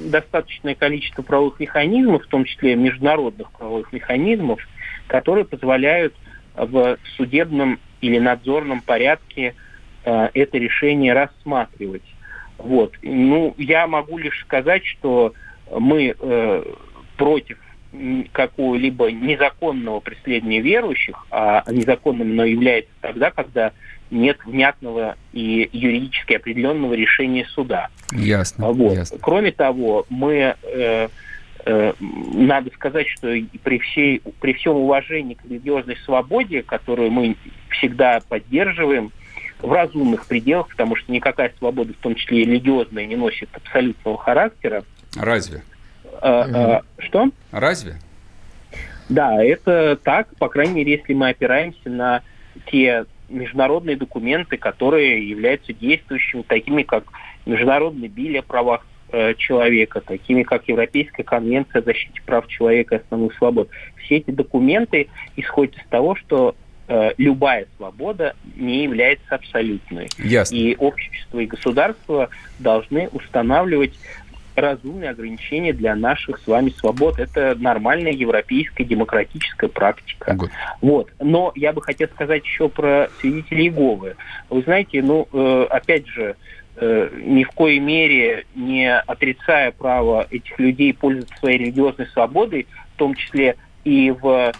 [0.00, 4.60] достаточное количество правовых механизмов, в том числе международных правовых механизмов,
[5.08, 6.14] которые позволяют
[6.54, 9.54] в судебном или надзорном порядке
[10.04, 12.02] э, это решение рассматривать.
[12.62, 12.94] Вот.
[13.02, 15.34] Ну, я могу лишь сказать, что
[15.70, 16.64] мы э,
[17.16, 17.58] против
[18.32, 23.72] какого-либо незаконного преследования верующих, а незаконным оно является тогда, когда
[24.10, 27.88] нет внятного и юридически определенного решения суда.
[28.12, 28.68] Ясно.
[28.72, 28.94] Вот.
[28.94, 29.18] ясно.
[29.20, 31.08] Кроме того, мы э,
[31.64, 37.36] э, надо сказать, что при всей при всем уважении к религиозной свободе, которую мы
[37.70, 39.12] всегда поддерживаем,
[39.62, 44.18] в разумных пределах, потому что никакая свобода, в том числе и религиозная, не носит абсолютного
[44.18, 44.84] характера.
[45.16, 45.62] Разве?
[46.22, 47.30] А, а, что?
[47.50, 47.96] Разве?
[49.08, 52.22] Да, это так, по крайней мере, если мы опираемся на
[52.66, 57.04] те международные документы, которые являются действующими, такими как
[57.46, 62.98] Международный биль о правах э, человека, такими как Европейская конвенция о защите прав человека и
[62.98, 63.68] основных свобод.
[63.96, 66.54] Все эти документы исходят из того, что
[67.18, 70.08] любая свобода не является абсолютной.
[70.18, 70.56] Ясно.
[70.56, 73.92] И общество и государство должны устанавливать
[74.60, 77.18] разумные ограничения для наших с вами свобод.
[77.18, 80.32] Это нормальная европейская демократическая практика.
[80.32, 80.50] Good.
[80.80, 81.10] Вот.
[81.20, 84.16] Но я бы хотел сказать еще про свидетелей Иеговы.
[84.48, 86.36] Вы знаете, ну, э, опять же,
[86.76, 92.98] э, ни в коей мере не отрицая право этих людей пользоваться своей религиозной свободой, в
[92.98, 94.52] том числе и в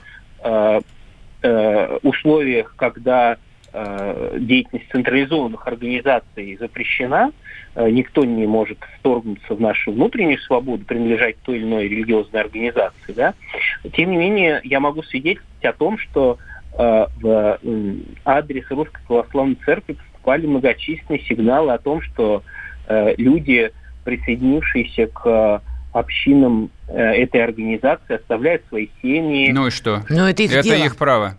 [1.43, 3.37] э, условиях, когда
[3.73, 7.33] э, деятельность централизованных организаций запрещена,
[7.75, 13.13] э, никто не может вторгнуться в нашу внутреннюю свободу, принадлежать той или иной религиозной организации,
[13.13, 13.35] да,
[13.93, 16.39] тем не менее я могу свидетельствовать о том, что
[16.79, 22.43] э, в э, адрес Русской Православной Церкви поступали многочисленные сигналы о том, что
[22.89, 23.73] э, люди,
[24.05, 29.51] присоединившиеся к общинам э, этой организации, оставляют свои семьи.
[29.53, 30.03] Ну и что?
[30.09, 30.85] Ну это их Это дело.
[30.85, 31.39] их право.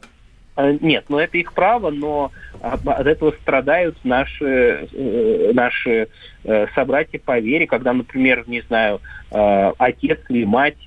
[0.57, 6.07] Э, Нет, ну это их право, но от от этого страдают наши, э, наши
[6.43, 8.99] э, собратья по вере, когда, например, не знаю,
[9.31, 10.77] э, отец или мать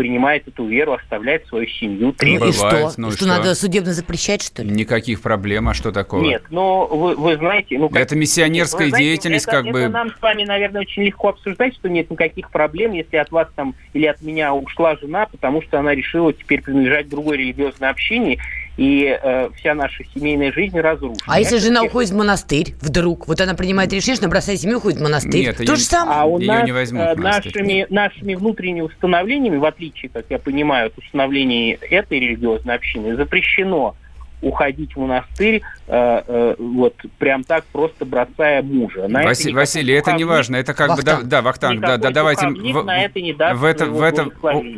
[0.00, 2.92] принимает эту веру, оставляет свою семью, Ну и Бывает, что?
[3.00, 3.26] ну что, что?
[3.26, 4.70] надо судебно запрещать, что ли?
[4.70, 6.22] Никаких проблем, а что такого?
[6.22, 7.78] Нет, но вы, вы знаете...
[7.78, 9.80] Ну, как- Это миссионерская знаете, деятельность, это- как бы...
[9.80, 13.48] это нам с вами, наверное, очень легко обсуждать, что нет никаких проблем, если от вас
[13.56, 18.38] там или от меня ушла жена, потому что она решила теперь принадлежать другой религиозной общине,
[18.76, 21.24] и э, вся наша семейная жизнь разрушена.
[21.26, 24.60] А если жена всех- уходит в монастырь, вдруг, вот она принимает решение, что она бросает
[24.60, 26.20] семью, уходит в монастырь, Нет, то ее- же самое.
[26.20, 27.52] А у Её нас не возьмут э, в монастырь.
[27.62, 33.94] нашими, нашими внутренними установлениями, в отличие, как я понимаю, от установлений этой религиозной общины, запрещено
[34.42, 39.08] уходить в монастырь э, э, вот прям так просто бросая мужа.
[39.08, 41.28] На это Васи- никакой Василий, это не важно, это как бы, да, Вахтанг.
[41.28, 44.28] да, Вахтанг, да, да, давайте в, на это не даст в это, в это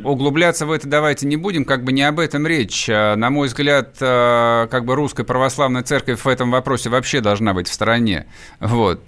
[0.05, 2.89] углубляться в это давайте не будем, как бы не об этом речь.
[2.89, 7.55] А, На мой взгляд, а, как бы русская православная церковь в этом вопросе вообще должна
[7.55, 8.27] быть в стороне,
[8.61, 9.03] вот.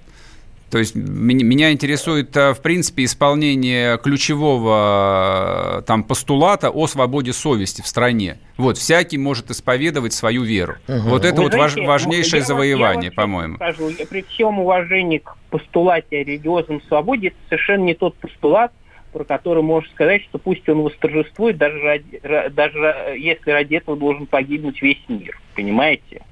[0.71, 7.33] То есть меня, меня интересует, а, в принципе, исполнение ключевого а, там постулата о свободе
[7.33, 8.39] совести в стране.
[8.57, 10.77] Вот, всякий может исповедовать свою веру.
[10.87, 13.57] Вот это Вы вот знаете, важнейшее я завоевание, по-моему.
[13.57, 18.73] Скажу, я при всем уважении к постулате о религиозном свободе, это совершенно не тот постулат,
[19.13, 23.75] про который можно сказать, что пусть он восторжествует, даже, ради- ра- даже ра- если ради
[23.75, 25.37] этого должен погибнуть весь мир.
[25.57, 26.23] Понимаете?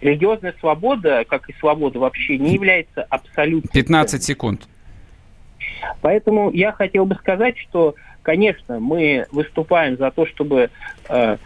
[0.00, 3.70] Религиозная свобода, как и свобода вообще, не является абсолютной.
[3.72, 4.68] 15 секунд.
[6.00, 10.70] Поэтому я хотел бы сказать, что, конечно, мы выступаем за то, чтобы
[11.08, 11.36] э,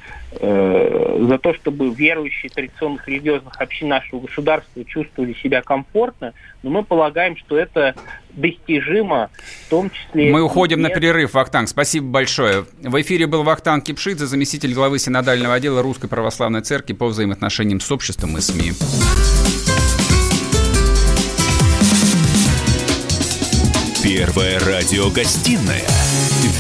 [0.41, 6.33] э, за то, чтобы верующие традиционных религиозных общин нашего государства чувствовали себя комфортно,
[6.63, 7.95] но мы полагаем, что это
[8.31, 9.31] достижимо,
[9.67, 10.33] в том числе...
[10.33, 11.69] Мы уходим на без- перерыв, Вахтанг.
[11.69, 12.65] Спасибо большое.
[12.83, 17.91] В эфире был Вахтанг Кипшидзе, заместитель главы синодального отдела Русской Православной Церкви по взаимоотношениям с
[17.93, 18.73] обществом и СМИ.
[24.03, 25.87] Первая радиогостинная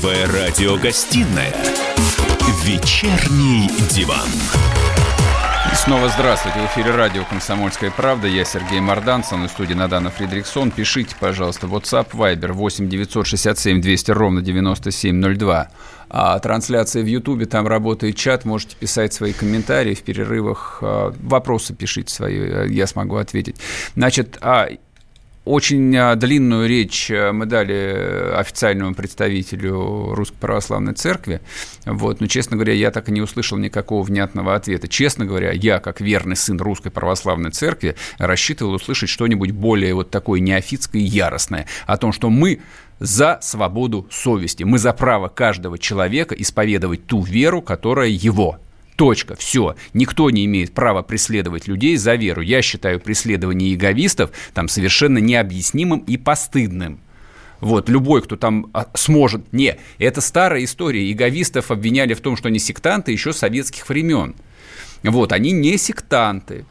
[0.00, 1.52] Первая радиогостинная
[2.64, 4.30] «Вечерний диван».
[5.70, 6.58] И снова здравствуйте.
[6.60, 8.26] В эфире радио «Комсомольская правда».
[8.26, 10.70] Я Сергей Мордан, со мной в студии Надана Фридриксон.
[10.70, 15.68] Пишите, пожалуйста, WhatsApp, Viber 8 967 200 ровно 9702.
[16.08, 21.74] А трансляция в Ютубе, там работает чат, можете писать свои комментарии в перерывах, а, вопросы
[21.74, 23.56] пишите свои, а, я смогу ответить.
[23.96, 24.70] Значит, а,
[25.44, 31.40] очень а, длинную речь а, мы дали э, официальному представителю Русской Православной Церкви.
[31.86, 32.20] Вот.
[32.20, 34.86] Но, честно говоря, я так и не услышал никакого внятного ответа.
[34.86, 40.40] Честно говоря, я, как верный сын Русской Православной Церкви, рассчитывал услышать что-нибудь более вот такое
[40.40, 42.60] неофитское и яростное о том, что мы
[42.98, 44.64] за свободу совести.
[44.64, 48.58] Мы за право каждого человека исповедовать ту веру, которая его.
[49.00, 49.34] Точка.
[49.34, 49.76] Все.
[49.94, 52.42] Никто не имеет права преследовать людей за веру.
[52.42, 57.00] Я считаю преследование яговистов там совершенно необъяснимым и постыдным.
[57.60, 59.54] Вот, любой, кто там а, сможет...
[59.54, 61.08] Не, это старая история.
[61.08, 64.34] Яговистов обвиняли в том, что они сектанты еще советских времен.
[65.02, 66.66] Вот, они не сектанты.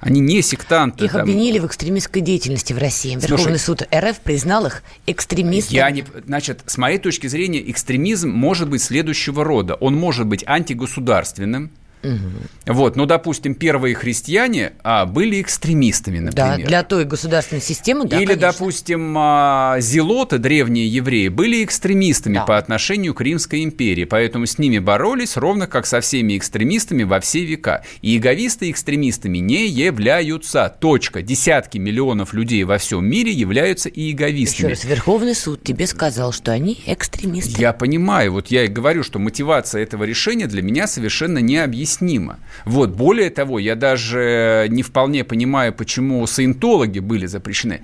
[0.00, 1.06] Они не сектанты.
[1.06, 1.22] Их там.
[1.22, 3.16] обвинили в экстремистской деятельности в России.
[3.16, 5.76] Верховный суд РФ признал их экстремистами.
[5.76, 9.74] Я не, значит, с моей точки зрения, экстремизм может быть следующего рода.
[9.74, 11.70] Он может быть антигосударственным,
[12.02, 12.74] Угу.
[12.74, 16.58] Вот, ну, допустим, первые христиане а, были экстремистами, например.
[16.58, 18.52] Да, для той государственной системы, да, Или, конечно.
[18.52, 22.44] допустим, а, зелоты, древние евреи, были экстремистами да.
[22.44, 27.20] по отношению к Римской империи, поэтому с ними боролись ровно как со всеми экстремистами во
[27.20, 27.84] все века.
[28.00, 30.74] И иеговисты экстремистами не являются.
[30.80, 31.22] Точка.
[31.22, 34.70] Десятки миллионов людей во всем мире являются иеговистами.
[34.70, 37.60] Еще раз, Верховный суд тебе сказал, что они экстремисты.
[37.60, 41.87] Я понимаю, вот я и говорю, что мотивация этого решения для меня совершенно не объяснима
[41.88, 42.38] объяснимо.
[42.64, 47.80] Вот, более того, я даже не вполне понимаю, почему саентологи были запрещены.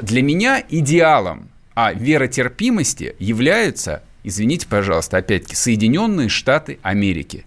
[0.00, 7.44] Для меня идеалом а веротерпимости является извините, пожалуйста, опять-таки, Соединенные Штаты Америки.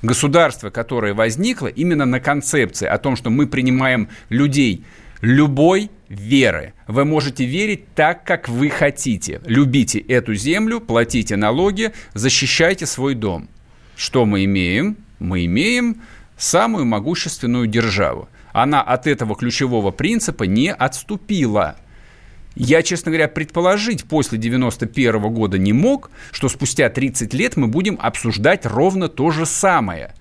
[0.00, 4.84] Государство, которое возникло именно на концепции о том, что мы принимаем людей
[5.22, 6.74] любой веры.
[6.86, 9.40] Вы можете верить так, как вы хотите.
[9.46, 13.48] Любите эту землю, платите налоги, защищайте свой дом.
[13.96, 14.98] Что мы имеем?
[15.20, 16.02] Мы имеем
[16.36, 18.28] самую могущественную державу.
[18.52, 21.76] Она от этого ключевого принципа не отступила.
[22.56, 27.96] Я, честно говоря, предположить после 91 года не мог, что спустя 30 лет мы будем
[28.02, 30.14] обсуждать ровно то же самое.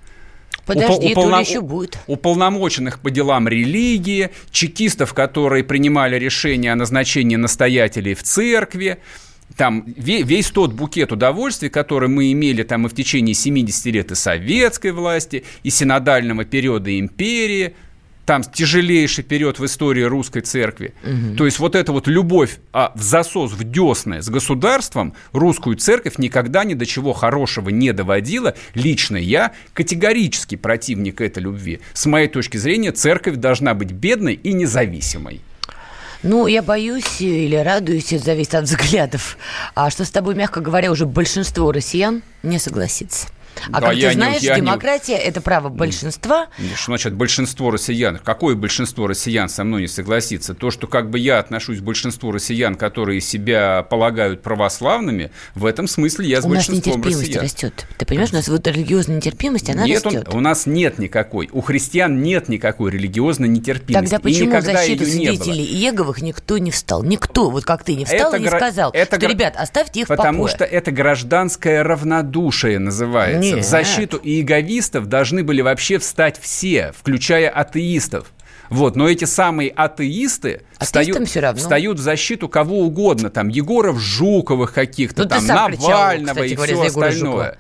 [0.68, 1.98] Подожди, Упол- уполно- еще будет.
[2.06, 9.00] Уполномоченных по делам религии, чекистов, которые принимали решение о назначении настоятелей в церкви,
[9.58, 14.16] там весь тот букет удовольствий, который мы имели там и в течение 70 лет и
[14.16, 17.76] советской власти, и синодального периода империи,
[18.30, 20.94] там тяжелейший период в истории русской церкви.
[21.04, 21.36] Угу.
[21.36, 26.20] То есть вот эта вот любовь а, в засос, в десны с государством русскую церковь
[26.20, 28.54] никогда ни до чего хорошего не доводила.
[28.76, 31.80] Лично я категорически противник этой любви.
[31.94, 35.42] С моей точки зрения, церковь должна быть бедной и независимой.
[36.22, 39.38] Ну, я боюсь или радуюсь, это зависит от взглядов.
[39.74, 43.28] А что с тобой, мягко говоря, уже большинство россиян не согласится.
[43.72, 46.48] А да, как ты знаешь, не, демократия не...– это право большинства.
[46.76, 48.20] Что значит большинство россиян?
[48.24, 50.54] Какое большинство россиян со мной не согласится?
[50.54, 55.88] То, что как бы я отношусь к большинству россиян, которые себя полагают православными, в этом
[55.88, 57.02] смысле я с у большинством россиян.
[57.02, 57.88] У нас нетерпимость растет.
[57.98, 60.28] Ты понимаешь, у нас вот религиозная нетерпимость, она нет, растет.
[60.30, 61.50] Он, у нас нет никакой.
[61.52, 64.12] У христиан нет никакой религиозной нетерпимости.
[64.12, 67.04] Тогда почему в защиту свидетелей Иеговых никто не встал?
[67.04, 69.30] Никто, вот как ты, не встал это и не сказал, это что, гра...
[69.30, 73.39] ребят, оставьте их Потому в что это гражданское равнодушие называется.
[73.40, 73.66] Нет.
[73.66, 78.32] В защиту иеговистов должны были вообще встать все, включая атеистов.
[78.70, 81.60] Вот, но эти самые атеисты встают, все равно.
[81.60, 86.56] встают в защиту кого угодно, там Егоров, Жуковых каких-то, ну, там Навального кричал, кстати, и
[86.56, 87.12] говоря, все остальное.
[87.12, 87.58] Жукова.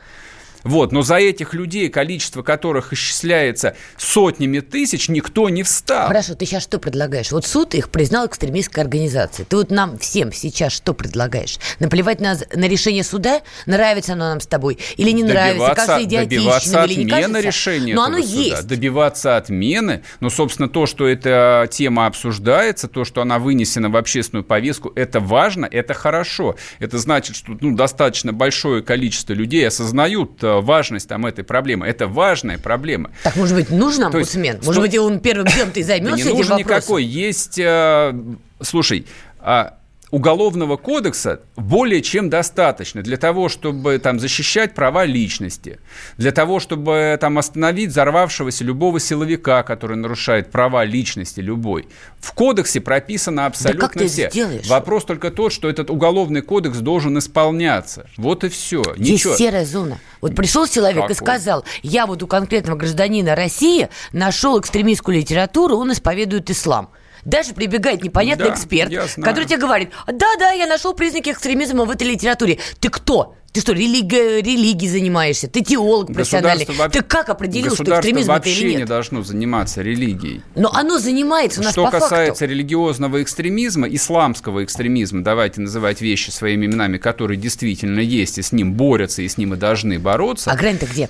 [0.63, 6.07] Вот, но за этих людей, количество которых исчисляется сотнями тысяч, никто не встал.
[6.07, 7.31] Хорошо, ты сейчас что предлагаешь?
[7.31, 9.45] Вот суд их признал экстремистской организацией.
[9.49, 11.57] Ты вот нам всем сейчас что предлагаешь?
[11.79, 13.41] Наплевать на, на решение суда?
[13.65, 14.77] Нравится оно нам с тобой?
[14.97, 15.75] Или не добиваться, нравится?
[15.75, 18.41] Кажется добиваться или не отмены решения Но оно суда.
[18.41, 18.67] есть.
[18.67, 20.03] Добиваться отмены.
[20.19, 25.19] Но, собственно, то, что эта тема обсуждается, то, что она вынесена в общественную повестку, это
[25.19, 26.55] важно, это хорошо.
[26.79, 31.87] Это значит, что ну, достаточно большое количество людей осознают э, важность там этой проблемы.
[31.87, 33.11] Это важная проблема.
[33.23, 34.57] Так, может быть, нужен омбудсмен?
[34.57, 34.81] Может что...
[34.81, 36.77] быть, он первым делом-то и займется да не этим нужен вопросом?
[36.77, 37.03] никакой.
[37.03, 38.13] Есть, э,
[38.61, 39.05] слушай,
[39.39, 39.78] а
[40.11, 45.79] уголовного кодекса более чем достаточно для того, чтобы там защищать права личности,
[46.17, 51.87] для того, чтобы там остановить взорвавшегося любого силовика, который нарушает права личности любой.
[52.19, 54.29] В кодексе прописано абсолютно да как ты все.
[54.29, 54.67] Сделаешь?
[54.67, 58.07] Вопрос только тот, что этот уголовный кодекс должен исполняться.
[58.17, 58.83] Вот и все.
[58.97, 59.35] Есть Ничего.
[59.35, 59.99] серая зона.
[60.21, 65.77] Вот пришел человек как и сказал, я вот у конкретного гражданина России нашел экстремистскую литературу,
[65.77, 66.89] он исповедует ислам.
[67.25, 72.07] Даже прибегает непонятный да, эксперт, который тебе говорит, да-да, я нашел признаки экстремизма в этой
[72.07, 72.59] литературе.
[72.79, 73.35] Ты кто?
[73.51, 75.47] Ты что, религи, религией занимаешься?
[75.47, 76.67] Ты теолог профессиональный.
[76.91, 78.63] Ты как определил, что экстремизм это или нет?
[78.63, 80.41] вообще не должно заниматься религией.
[80.55, 82.53] Но оно занимается у нас Что по касается факту.
[82.53, 88.73] религиозного экстремизма, исламского экстремизма, давайте называть вещи своими именами, которые действительно есть, и с ним
[88.73, 90.51] борются, и с ним и должны бороться.
[90.51, 91.09] А грань-то где?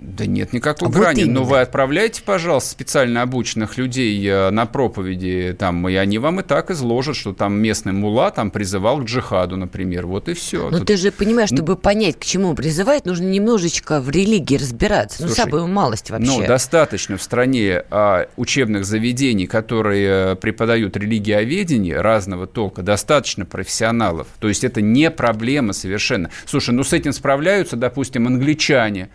[0.00, 1.24] Да нет никакой а грани.
[1.24, 6.40] Вот Но вы отправляйте, пожалуйста, специально обученных людей э, на проповеди, там, и они вам
[6.40, 10.06] и так изложат, что там местный мула там призывал к джихаду, например.
[10.06, 10.70] Вот и все.
[10.70, 10.86] Но Тут...
[10.86, 15.20] ты же понимаешь, чтобы понять, к чему призывает, нужно немножечко в религии разбираться.
[15.20, 16.30] Ну, Слушай, ну, самую малость вообще.
[16.30, 24.28] Ну, достаточно в стране а, учебных заведений, которые преподают религиоведение разного толка, достаточно профессионалов.
[24.38, 26.30] То есть это не проблема совершенно.
[26.46, 29.10] Слушай, ну с этим справляются, допустим, англичане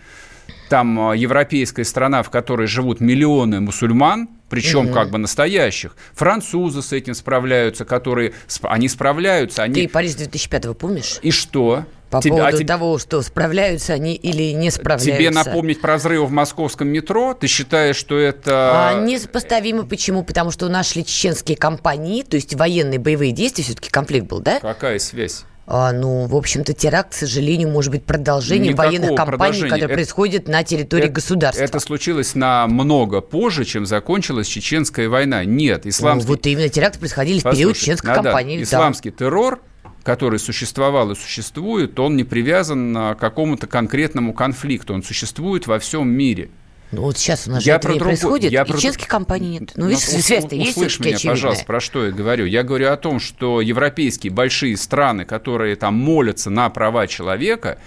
[0.70, 4.94] там э, европейская страна, в которой живут миллионы мусульман, причем угу.
[4.94, 5.96] как бы настоящих.
[6.14, 8.34] Французы с этим справляются, которые...
[8.64, 9.64] Они справляются.
[9.64, 9.84] Они...
[9.84, 11.20] Ты Париж 2005 помнишь?
[11.22, 11.86] И что?
[12.10, 15.12] По тебе, поводу а тебе, того, что справляются они или не справляются.
[15.12, 17.34] Тебе напомнить про взрывы в московском метро?
[17.34, 18.92] Ты считаешь, что это...
[18.92, 19.86] А, несопоставимо.
[19.86, 20.24] Почему?
[20.24, 24.40] Потому что у нас шли чеченские компании, то есть военные боевые действия, все-таки конфликт был,
[24.40, 24.60] да?
[24.60, 25.46] Какая связь?
[25.68, 29.94] А, ну, в общем-то, теракт, к сожалению, может быть продолжением Никакого военных кампаний, которые это,
[29.96, 31.64] происходят на территории это, государства.
[31.64, 35.44] Это случилось намного позже, чем закончилась чеченская война.
[35.44, 36.28] Нет, исламский...
[36.28, 38.62] Ну, вот именно теракты происходили Послушай, в период чеченской да, кампании.
[38.62, 39.18] Исламский да.
[39.18, 39.62] террор
[40.04, 46.08] который существовал и существует, он не привязан к какому-то конкретному конфликту, он существует во всем
[46.08, 46.52] мире.
[46.92, 48.78] Ну, вот сейчас у нас я же это не происходит, я и про...
[48.78, 49.72] чешских компаний нет.
[49.76, 51.36] Ну, видишь, ну, связь-то есть Услышь меня, очевидная.
[51.36, 52.46] пожалуйста, про что я говорю.
[52.46, 57.80] Я говорю о том, что европейские большие страны, которые там молятся на права человека,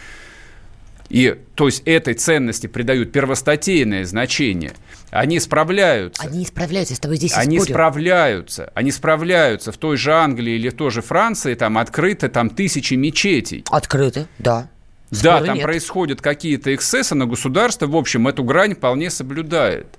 [1.08, 4.72] и, то есть, этой ценности придают первостатейное значение.
[5.10, 6.22] Они справляются.
[6.22, 7.72] Они справляются, с тобой здесь Они спорю.
[7.72, 8.70] справляются.
[8.74, 9.72] Они справляются.
[9.72, 13.64] В той же Англии или в той же Франции там открыты там тысячи мечетей.
[13.70, 14.68] Открыты, да.
[15.10, 15.64] Спору да, там нет.
[15.64, 19.97] происходят какие-то эксцессы, но государство, в общем, эту грань вполне соблюдает.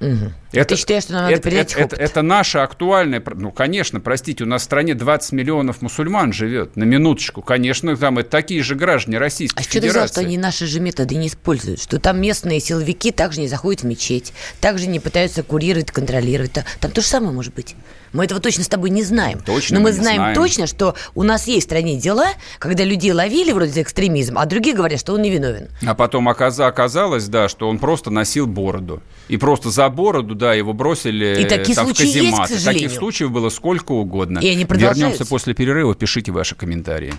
[0.00, 0.32] Угу.
[0.52, 3.22] Это, Ты считаешь, что нам надо это, это, это, это наша актуальная...
[3.34, 7.42] Ну, конечно, простите, у нас в стране 20 миллионов мусульман живет, на минуточку.
[7.42, 9.98] Конечно, там это такие же граждане Российской а Федерации.
[9.98, 11.82] А что ты что они наши же методы не используют?
[11.82, 16.52] Что там местные силовики также не заходят в мечеть, также не пытаются курировать, контролировать.
[16.80, 17.76] Там то же самое может быть.
[18.12, 19.40] Мы этого точно с тобой не знаем.
[19.44, 22.28] Точно Но мы, мы знаем, знаем точно, что у нас есть в стране дела,
[22.58, 25.68] когда людей ловили вроде за экстремизм, а другие говорят, что он невиновен.
[25.86, 29.02] А потом оказалось, да, что он просто носил бороду.
[29.28, 32.50] И просто за бороду, да, его бросили и такие там, случаи в каземат.
[32.50, 34.38] Есть, к Таких случаев было сколько угодно.
[34.38, 37.14] И они Вернемся после перерыва, пишите ваши комментарии.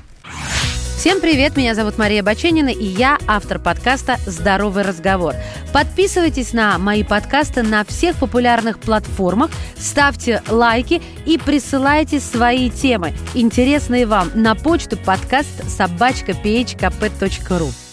[1.00, 5.34] Всем привет, меня зовут Мария Баченина, и я автор подкаста «Здоровый разговор».
[5.72, 14.06] Подписывайтесь на мои подкасты на всех популярных платформах, ставьте лайки и присылайте свои темы, интересные
[14.06, 17.89] вам, на почту подкаст собачка phkp.ru.